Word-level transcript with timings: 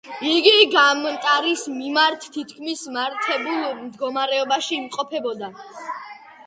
იგი 0.27 0.53
გამტარის 0.75 1.65
მიმართ 1.73 2.25
თითქმის 2.39 2.81
მართობულ 2.97 3.63
მდგომარეობაში 3.85 4.77
იმყოფებოდა. 4.83 5.55